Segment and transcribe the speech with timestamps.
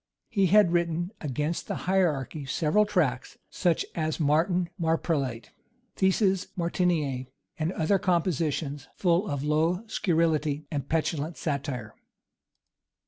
[0.29, 5.51] He had written against the hierarchy several tracts, such as Martin Marprelate,
[5.95, 7.27] Theses Martinianæ,
[7.59, 11.93] and other compositions, full of low scurrility and petulant satire.